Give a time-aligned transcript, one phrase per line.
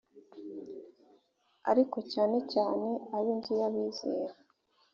[1.71, 4.33] ariko cyane cyane ab inzu y abizera